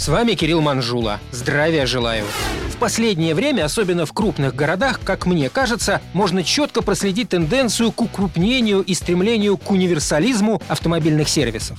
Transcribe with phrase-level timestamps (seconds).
[0.00, 1.20] С вами Кирилл Манжула.
[1.30, 2.24] Здравия желаю.
[2.70, 8.00] В последнее время, особенно в крупных городах, как мне кажется, можно четко проследить тенденцию к
[8.00, 11.78] укрупнению и стремлению к универсализму автомобильных сервисов.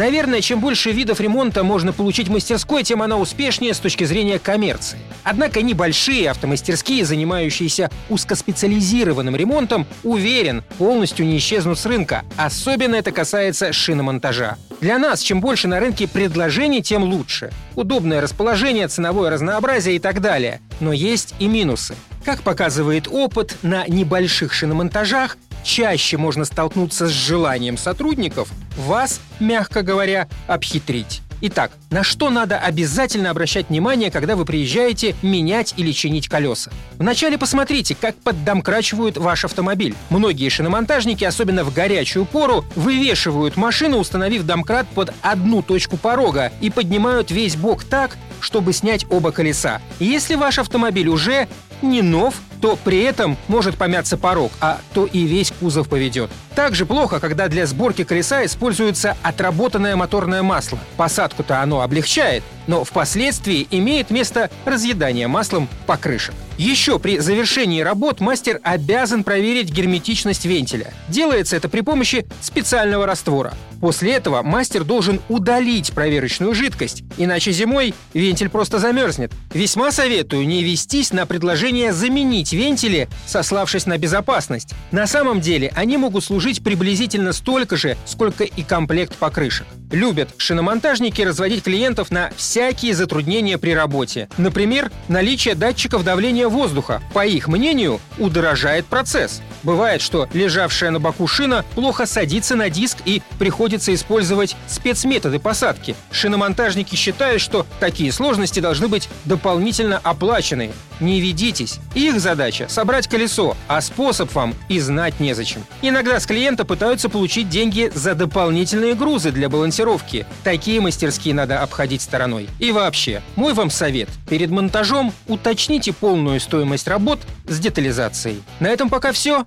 [0.00, 4.38] Наверное, чем больше видов ремонта можно получить в мастерской, тем она успешнее с точки зрения
[4.38, 4.98] коммерции.
[5.24, 12.24] Однако небольшие автомастерские, занимающиеся узкоспециализированным ремонтом, уверен, полностью не исчезнут с рынка.
[12.38, 14.56] Особенно это касается шиномонтажа.
[14.80, 17.50] Для нас, чем больше на рынке предложений, тем лучше.
[17.74, 20.62] Удобное расположение, ценовое разнообразие и так далее.
[20.80, 21.94] Но есть и минусы.
[22.24, 30.28] Как показывает опыт, на небольших шиномонтажах чаще можно столкнуться с желанием сотрудников вас, мягко говоря,
[30.46, 31.22] обхитрить.
[31.42, 36.70] Итак, на что надо обязательно обращать внимание, когда вы приезжаете менять или чинить колеса?
[36.98, 39.94] Вначале посмотрите, как поддомкрачивают ваш автомобиль.
[40.10, 46.68] Многие шиномонтажники, особенно в горячую пору, вывешивают машину, установив домкрат под одну точку порога и
[46.68, 49.80] поднимают весь бок так, чтобы снять оба колеса.
[49.98, 51.48] Если ваш автомобиль уже
[51.82, 56.30] не нов, то при этом может помяться порог, а то и весь кузов поведет.
[56.54, 60.78] Также плохо, когда для сборки колеса используется отработанное моторное масло.
[60.96, 66.34] Посадку-то оно облегчает, но впоследствии имеет место разъедание маслом покрышек.
[66.60, 70.92] Еще при завершении работ мастер обязан проверить герметичность вентиля.
[71.08, 73.54] Делается это при помощи специального раствора.
[73.80, 79.32] После этого мастер должен удалить проверочную жидкость, иначе зимой вентиль просто замерзнет.
[79.54, 84.74] Весьма советую не вестись на предложение заменить вентили, сославшись на безопасность.
[84.92, 89.66] На самом деле они могут служить приблизительно столько же, сколько и комплект покрышек.
[89.90, 94.28] Любят шиномонтажники разводить клиентов на всякие затруднения при работе.
[94.38, 99.42] Например, наличие датчиков давления воздуха, по их мнению, удорожает процесс.
[99.62, 105.94] Бывает, что лежавшая на боку шина плохо садится на диск и приходится использовать спецметоды посадки.
[106.10, 110.70] Шиномонтажники считают, что такие сложности должны быть дополнительно оплачены.
[111.00, 111.78] Не ведитесь.
[111.94, 115.64] Их задача– собрать колесо, а способ вам и знать незачем.
[115.80, 120.26] Иногда с клиента пытаются получить деньги за дополнительные грузы для балансировки.
[120.44, 122.48] Такие мастерские надо обходить стороной.
[122.58, 124.10] И вообще, мой вам совет.
[124.28, 128.42] Перед монтажом уточните полную стоимость работ с детализацией.
[128.60, 129.46] На этом пока все.